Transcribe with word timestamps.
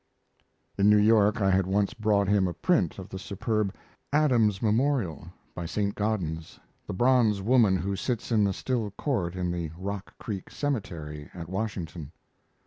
In 0.79 0.89
New 0.89 0.97
York 0.97 1.41
I 1.41 1.51
had 1.51 1.67
once 1.67 1.93
brought 1.93 2.27
him 2.27 2.47
a 2.47 2.55
print 2.55 2.97
of 2.97 3.07
the 3.09 3.19
superb 3.19 3.75
"Adams 4.11 4.59
Memorial," 4.59 5.27
by 5.53 5.67
Saint 5.67 5.93
Gaudens 5.93 6.59
the 6.87 6.91
bronze 6.95 7.39
woman 7.39 7.77
who 7.77 7.95
sits 7.95 8.31
in 8.31 8.43
the 8.43 8.51
still 8.53 8.89
court 8.89 9.35
in 9.35 9.51
the 9.51 9.69
Rock 9.77 10.17
Creek 10.17 10.49
Cemetery 10.49 11.29
at 11.35 11.47
Washington. 11.47 12.13